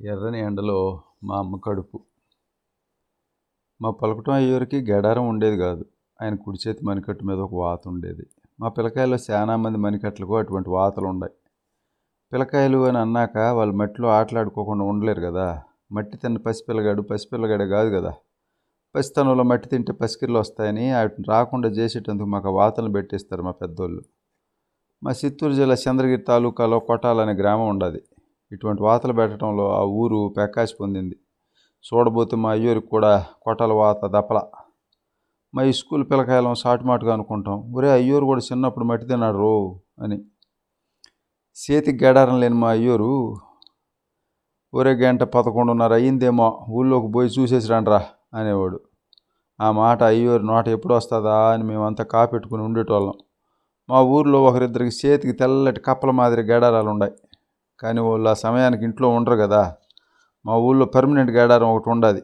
[0.00, 2.00] ఎర్రని ఎండలో మా అమ్మ కడుపు.
[3.82, 5.84] మా పలకటం అయ్యేవరకు గడారం ఉండేది కాదు.
[6.22, 8.26] ఆయన కుడి చేతి మణికట్టు మీద ఒక వాత ఉండేది.
[8.60, 11.32] మా పిల్లకాయల్లో చాలా మంది మణికట్లకు అటువంటి వాతలు ఉన్నాయి
[12.32, 15.62] పిల్లకాయలు అని అన్నాక వాళ్ళు మట్టిలో ఆటలాడుకోకుండా ఉండలేరు కదా.
[15.92, 18.14] మట్టి తిన్న పసిపిల్లగాడు పసిపిల్లగాడే కాదు కదా.
[18.94, 24.02] పసితనంలో మట్టి తింటే పసికిళ్ళు వస్తాయని వాటిని రాకుండా చేసేటందుకు మాకు వాతలు పెట్టిస్తారు మా పెద్దోళ్ళు.
[25.02, 28.00] మా చిత్తూరు జిల్లా చంద్రగిరి తాలూకాలో కొట్టాలనే గ్రామం ఉండదు.
[28.52, 31.16] ఇటువంటి వాతలు పెట్టడంలో ఆ ఊరు పెక్కాసి పొందింది.
[31.84, 34.40] చూడబోతే మా అయ్యూరికి కూడా కొట్టాల వాత దప్పల.
[35.54, 37.72] మా ఈ స్కూల్ పిల్లకాయలం సాటుమాటుగా అనుకుంటాం.
[37.76, 40.24] ఒరే అయ్యూరు కూడా చిన్నప్పుడు మట్టి తిన్నాడు రో అని.
[41.56, 43.36] చేతికి గడారం లేని మా అయ్యూరు
[44.74, 48.80] ఒరే గంట పదకొండున్నర అయ్యిందేమో ఊళ్ళోకి పోయి చూసేసిరండ్రా అనేవాడు.
[49.60, 53.12] ఆ మాట అయ్యూరు నోట ఎప్పుడు వస్తుందా అని మేమంతా కాపెట్టుకుని ఉండేటోళ్ళం.
[53.90, 57.12] మా ఊర్లో ఒకరిద్దరికి చేతికి తెల్లటి కప్పల మాదిరి గడారాలు ఉన్నాయి
[57.80, 59.74] కానీ వాళ్ళు ఆ సమయానికి ఇంట్లో ఉండరు కదా.
[60.46, 62.22] మా ఊళ్ళో పర్మనెంట్ గేడారం ఒకటి ఉండదు.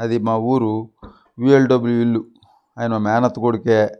[0.00, 0.88] అది మా ఊరు
[1.38, 2.24] విఎల్డబ్ల్యూ ఇల్లు.
[2.78, 3.90] ఆయన మేనత్ కొడుకే.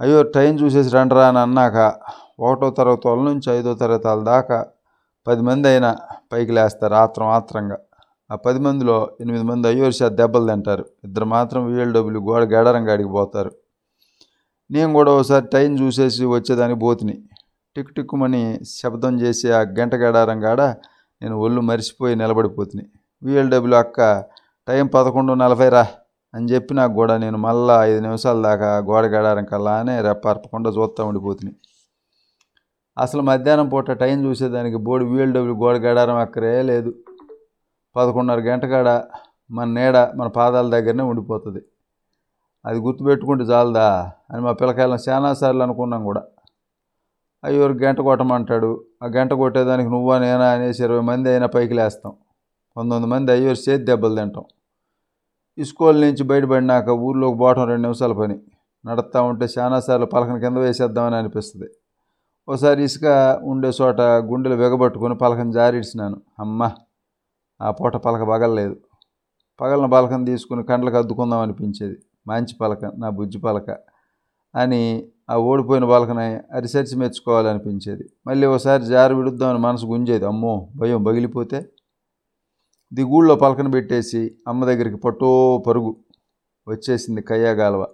[0.00, 1.94] అయ్యో ట్రైన్ చూసేసి రండిరా అని అన్నాక
[2.40, 4.66] ఒకటో తరగతి వాళ్ళ నుంచి ఐదో తరగతి వాళ్ళ దాకా
[5.26, 5.96] పది మంది అయినా
[6.32, 7.78] పైకి లేస్తారు ఆత్రం ఆత్రంగా
[8.30, 10.84] ఆ పది మందిలో ఎనిమిది మంది అయ్యోరి చేత దెబ్బలు తింటారు.
[11.04, 13.52] ఇద్దరు మాత్రం విఎల్డబ్ల్యూ గోడ గడారం కాడికి పోతారు.
[14.70, 17.22] నేను కూడా ఒకసారి ట్రైన్ చూసేసి వచ్చేదానికి పోతుని.
[17.76, 18.40] టిక్ టిక్కుమని
[18.78, 20.62] శబ్దం చేసి ఆ గంట గడారం కాడ
[21.22, 22.88] నేను ఒళ్ళు మరిసిపోయి నిలబడిపోతున్నాయి
[23.22, 24.00] విఎల్డబ్ల్యూ అక్క
[24.68, 25.84] టైం పదకొండు నలభై రా
[26.34, 31.56] అని చెప్పి నాకు కూడా నేను మళ్ళా ఐదు నిమిషాల దాకా గోడ గడారం కల్లానే రెప్పర్పకుండా చూస్తూ ఉండిపోతున్నాయి
[32.96, 36.92] అసలు మధ్యాహ్నం పూట టైం చూసేదానికి బోర్డు విఎల్డబ్ల్యూ గోడ గడారం అక్కరే లేదు.
[37.96, 38.88] పదకొండున్నర గంట కాడ
[39.50, 41.62] మన నీడ మన పాదాల దగ్గరనే ఉండిపోతుంది.
[42.64, 43.88] అది గుర్తుపెట్టుకుంటే చాలదా
[44.30, 46.22] అని మా పిల్లకాయలను చాలాసార్లు అనుకున్నాం కూడా.
[47.44, 48.70] అయ్యోరు గంట కొట్టమంటాడు?
[49.02, 52.12] ఆ గంట కొట్టేదానికి నువ్వా నేనా అనేసి ఇరవై మంది అయినా పైకి లేస్తాం.
[52.76, 54.44] పంతొమ్మిది మంది అయ్యోరు చేతి దెబ్బలు తింటాం.
[55.58, 58.36] ఈ స్కూల్ నుంచి బయటపడినాక ఊర్లోకి పోవటం రెండు నిమిషాల పని.
[58.84, 61.68] నడుస్తూ ఉంటే చాలాసార్లు పలకన కింద వేసేద్దామని అనిపిస్తుంది.
[62.48, 63.06] ఒకసారి ఇసుక
[63.50, 64.00] ఉండే చోట
[64.30, 66.70] గుండెలు వెగబట్టుకొని పలకన జారిడ్చినాను అమ్మ
[67.60, 68.76] ఆ పూట పలక పగలలేదు.
[69.60, 71.96] పగలన పలకను తీసుకుని కండ్లకు అద్దుకుందాం అనిపించేది.
[72.26, 73.68] మంచి పలక నా బుజ్జి పలక.
[74.54, 78.04] అని ఆ ఓడిపోయిన పలకని అరిసరిచి మెచ్చుకోవాలనిపించేది.
[78.26, 80.24] మళ్ళీ ఒకసారి జారు విడుద్దామని మనసు గుంజేది.
[80.24, 81.58] అమ్మో భయం పగిలిపోతే
[82.92, 85.96] దిగుళ్ళో పలకన పెట్టేసి అమ్మ దగ్గరికి పట్టో పరుగు
[86.68, 87.86] వచ్చేసింది కయ్యాగాలవ.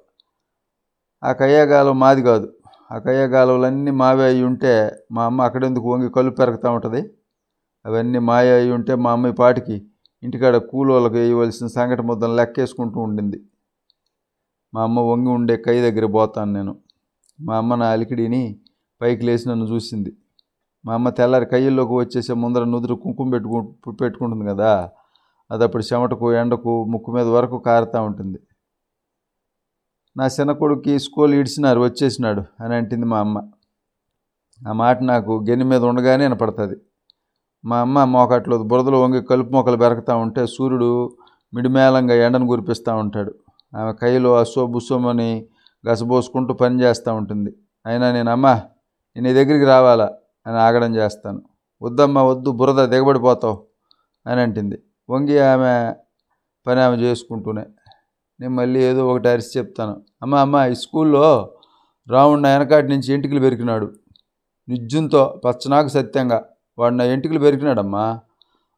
[1.23, 2.53] ఆ కయ్యాగాలవ మాది కాదు.
[2.93, 4.73] ఆ కయ్యాగాలవలన్నీ మావే అయి ఉంటే
[5.13, 7.11] మా అమ్మ అక్కడెందుకు వంగి కళ్ళు పెరుగుతూ ఉంటుంది?
[7.87, 9.77] అవన్నీ మాయ అయి ఉంటే మా అమ్మ పాటికి
[10.23, 13.39] ఇంటికాడ కూలోళ్ళకి వేయవలసిన సంఘటన ముద్దను లెక్కేసుకుంటూ ఉండింది.
[14.75, 16.77] మా అమ్మ వంగి ఉండే కై దగ్గర పోతాను నేను.
[17.41, 18.43] మా అమ్మ నా అలికిడిని
[19.01, 20.17] పైకి లేచి నన్ను చూసింది.
[20.84, 24.89] మా అమ్మ తెల్లారి కయ్యల్లోకి వచ్చేసే ముందర నుదురు కుంకుమ పెట్టుకు పెట్టుకుంటుంది కదా
[25.51, 28.39] అది అప్పుడు చెమటకు ఎండకు ముక్కు మీద వరకు కారుతూ ఉంటుంది.
[30.17, 33.43] నా చిన్న కొడుక్కి స్కూల్ ఇడిచినారు వచ్చేసినాడు అని అంటుంది మా అమ్మ.
[34.69, 36.77] ఆ మాట నాకు గెని మీద ఉండగానే వినపడుతుంది.
[37.65, 40.91] మా అమ్మ మోకట్లో బురదలో వంగి కలుపు మొక్కలు పెరగతా ఉంటే సూర్యుడు
[41.55, 43.34] మిడిమేళంగా ఎండను కురిపిస్తూ ఉంటాడు.
[43.77, 45.47] ఆమె కైలో అసో బుసోమని
[45.89, 47.55] గసబోసుకుంటూ పని చేస్తూ ఉంటుంది.
[47.87, 48.61] అయినా నేను అమ్మ
[49.17, 50.12] నీ దగ్గరికి రావాలా?
[50.47, 51.43] అని ఆగడం చేస్తాను.
[51.83, 53.67] వద్దమ్మా వద్దు బురద దిగబడిపోతావు
[54.27, 54.83] అని అంటుంది.
[55.11, 55.95] వంగి ఆమె
[56.67, 57.65] పని ఆమె చేసుకుంటూనే.
[58.41, 60.03] నేను మళ్ళీ ఏదో ఒకటి అరిసి చెప్తాను.
[60.23, 61.55] అమ్మ అమ్మ ఈ స్కూల్లో
[62.09, 63.93] రావుడు నా వెనకాటి నుంచి ఎంటికలు పెరికినాడు.
[64.69, 66.45] నిజ్జంతో పచ్చనాకు సత్యంగా
[66.78, 68.21] వాడు నా ఎంటికలు పెరికినాడమ్మా.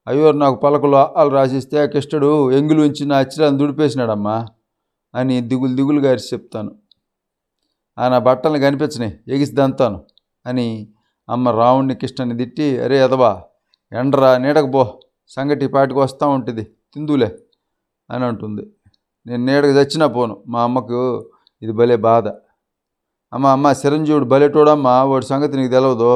[0.08, 4.46] అయ్యో నాకు పలకలు వాళ్ళు రాసిస్తే ఆ కిష్టడు ఎంగులు ఉంచి నా అచ్చిరాన్ని దుడిపేసినాడమ్మా.
[5.14, 6.72] అని దిగులు దిగులుగా అరిచి చెప్తాను.
[7.98, 9.98] ఆ నా బట్టలను కనిపించని ఎగిసి దంతాను
[10.46, 10.66] అని
[11.28, 13.32] అమ్మ రావుణ్ణి కృష్ణని తిట్టి అరే ఎదవా
[13.92, 14.82] ఎండరా నీడకు పో
[15.36, 17.30] సంగటి పాటికి వస్తూ ఉంటుంది తిందులే
[18.10, 18.62] అని అంటుంది.
[19.26, 21.00] నేను నీడకు చచ్చినా పోను మా అమ్మకు
[21.62, 22.26] ఇది భలే బాధ.
[23.32, 26.10] అమ్మ అమ్మ చిరంజీవుడు భలేటోడమ్మా వాడి సంగతి నీకు తెలియదు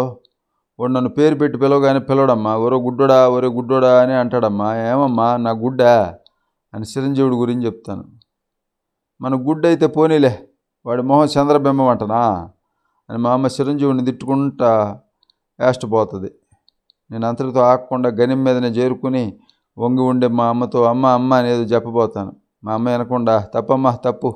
[0.79, 5.93] వాడు నన్ను పేరు పెట్టి పిలవగానే పిలవడమ్మా ఒరో గుడ్డోడా ఒరే గుడ్డోడా అని అంటాడమ్మా ఏమమ్మా నా గుడ్డా
[6.73, 8.05] అని చిరంజీవుడి గురించి చెప్తాను.
[9.25, 10.33] మన గుడ్డ అయితే పోనీలే
[10.87, 12.23] వాడి మొహం చంద్రబింబం అంటనా?
[13.11, 14.71] అని మా అమ్మ చిరంజీవిని తిట్టుకుంటా
[15.59, 16.31] వేష్టపోతుంది
[17.11, 19.25] నేను అంతటితో ఆగకుండా గనిం మీదనే చేరుకుని
[19.79, 22.33] వంగి ఉండే మా అమ్మతో అమ్మ అమ్మ అనేది చెప్పబోతాను.
[22.65, 24.29] మా అమ్మ వినకుండా తప్పమ్మ తప్పు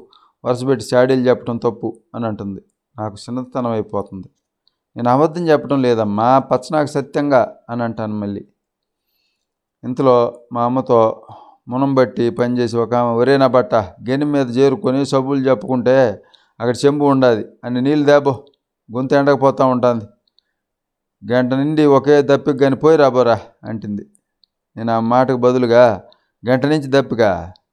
[0.45, 2.61] వరుసపెట్టి చాడీలు చెప్పడం తప్పు అని అంటుంది.
[2.99, 4.29] నాకు చిన్నతనం అయిపోతుంది.
[4.97, 8.45] నేను అబద్ధం చెప్పడం లేదమ్మా పచ్చనాకు సత్యంగా అని అంటాను మళ్ళీ.
[9.85, 10.17] ఇంతలో
[10.53, 10.99] మా అమ్మతో
[11.69, 16.23] మునం బట్టి పనిచేసి ఒక ఆమె ఒరే నా బట్ట గెని మీద చేరుకొని సబ్బులు చెప్పుకుంటే
[16.61, 17.45] అక్కడ చెంబు ఉండాది.
[17.65, 18.45] అని నీళ్ళు దేబో
[18.97, 20.05] గొంతు ఎండకపోతూ ఉంటుంది.
[21.33, 24.07] గంట నుండి ఒకే దప్పికి కానీ పోయి రాబోరా అంటుంది.
[24.77, 26.03] నేను ఆ మాటకు బదులుగా
[26.49, 27.23] గంట నుంచి దప్పిక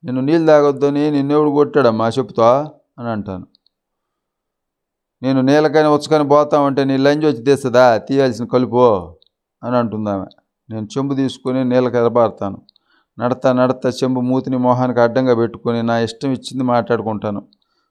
[0.03, 3.47] నిన్ను నీళ్ళు తాగొద్దని నిన్నెవడు కొట్టాడమ్మా చెప్తా అని అంటాను.
[5.23, 7.97] నేను నీళ్ళకైనా ఉచ్చకని పోతామంటే నీ లంజ్ వచ్చి తీస్తుందా?
[7.97, 9.15] తీయాల్సిన కలుపు
[9.63, 10.25] అని అంటుందామె
[10.69, 12.61] నేను చెంబు తీసుకొని నీళ్ళకి ఎరబారుతాను.
[13.19, 17.43] నడతా నడతా చెంబు మూతిని మొహానికి అడ్డంగా పెట్టుకొని నా ఇష్టం ఇచ్చింది మాట్లాడుకుంటాను.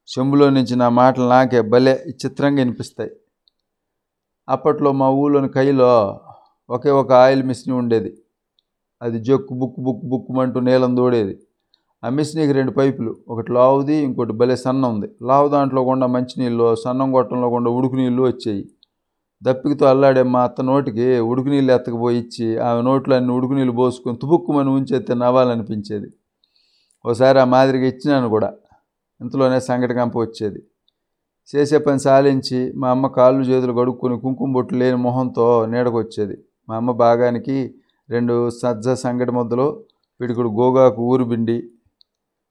[0.09, 3.11] చెంబులో నుంచి నా మాటలు నాకే భలే చిత్రంగా వినిపిస్తాయి.
[4.49, 6.21] అప్పట్లో మా ఊళ్ళోని కైలో
[6.71, 8.19] ఒకే ఒక ఆయిల్ మిషన్ ఉండేది.
[9.03, 11.39] అది జొక్కు బుక్కు బుక్కు బుక్కుమంటూ నీలం దూడేది.
[12.05, 15.09] ఆ మిషనీకి రెండు పైపులు ఒకటి లావుది ఇంకోటి భలే సన్న ఉంది.
[15.23, 18.65] లావు దాంట్లో కూడా మంచినీళ్ళు సన్నం గొట్టంలో కూడా ఉడుకు నీళ్ళు వచ్చాయి.
[19.45, 24.17] దప్పికతో అల్లాడే మా అత్త నోటికి ఉడుకు నీళ్ళు ఎత్తకపోయి ఇచ్చి ఆమె నోట్లో అన్ని ఉడుకు నీళ్ళు పోసుకొని
[24.17, 26.09] తుపుక్కుమని ఉంచేస్తే నవ్వాలనిపించేది.
[27.05, 28.53] ఒకసారి ఆ మాదిరిగా ఇచ్చినాను కూడా.
[29.21, 30.63] ఇంతలోనే సంగటి వచ్చేది.
[31.55, 36.37] చేసే పని సాలించి మా అమ్మ కాళ్ళు చేతులు కడుక్కొని కుంకుమ బొట్లు లేని మొహంతో నీడకొచ్చేది.
[36.69, 37.75] మా అమ్మ భాగానికి
[38.11, 39.85] రెండు సజ్జ సంగటి ముద్దలు
[40.21, 41.63] పిడికుడు గోగాకు ఊరుబిండి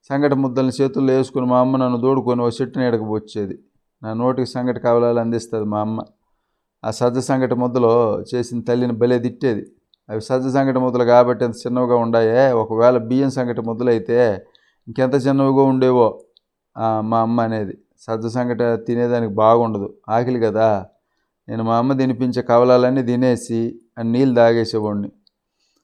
[0.09, 3.59] సంగటి ముద్దల్ని చేతుల్లో వేసుకుని మా అమ్మ నన్ను దోడుకొని ఓ చెట్టు నీడకు వచ్చేది
[4.01, 6.01] నా నోటికి సంగటి కావాలని అందిస్తుంది మా అమ్మ.
[6.83, 7.93] ఆ సజ్జ సంగటి ముద్దలో
[8.31, 9.63] చేసిన తల్లిని భలే తిట్టేది.
[10.09, 12.41] అవి సజ్జ సంగటి ముద్దలు కాబట్టి అంత చిన్నవిగా ఉండాయే?
[12.61, 14.45] ఒకవేళ బియ్యం సంగటి ముద్దలైతే అయితే
[14.87, 16.07] ఇంకెంత చిన్నవిగా ఉండేవో?
[17.11, 17.75] మా అమ్మ అనేది.
[18.05, 19.87] సజ్జ సంగట తినేదానికి బాగుండదు.
[20.15, 20.67] ఆకలి కదా.
[21.47, 23.61] నేను మా అమ్మ తినిపించే కవలాలన్నీ తినేసి
[23.99, 25.09] ఆ నీళ్ళు తాగేసేవాడిని.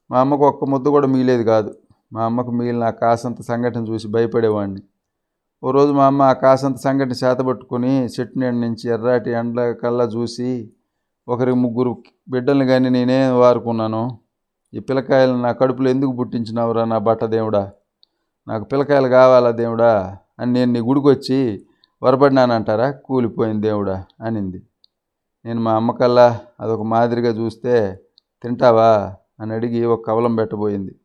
[0.10, 1.72] మా అమ్మకు ఒక్క ముద్ద కూడా మిగిలేదు కాదు.
[2.14, 4.82] మా అమ్మకు మిగిలిన ఆ కాసంత సంఘటన చూసి భయపడేవాడిని.
[5.64, 10.50] ఓ రోజు మా అమ్మ ఆ కాసంత సంఘటన చేతబట్టుకుని చెట్టు నీడ నుంచి ఎర్రాటి ఎండ కల్లా చూసి
[11.30, 14.18] ఒకరికి ముగ్గురు బిడ్డల్ని కానీ నేనే వారుకున్నాను.
[14.74, 17.72] ఈ పిల్లకాయలు నా కడుపులో ఎందుకు పుట్టించినావురా నా బట్ట దేవుడా?
[18.48, 20.18] నాకు పిల్లకాయలు కావాలా దేవుడా?
[20.40, 21.66] అని నేను నీ గుడికి వచ్చి
[22.04, 22.92] వరపడినానంటారా?
[22.92, 24.64] కూలిపోయింది దేవుడా అనింది.
[25.46, 28.00] నేను మా అమ్మకల్లా అదొక మాదిరిగా చూస్తే
[28.44, 29.16] తింటావా?
[29.40, 30.96] అని అడిగి ఒక కవలం పెట్టబోయింది.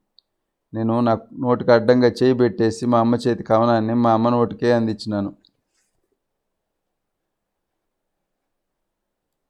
[0.75, 5.32] నేను నా నోటికి అడ్డంగా చేయి పెట్టేసి మా అమ్మ చేతి కవనాన్ని మా అమ్మ నోటికే అందించినాను.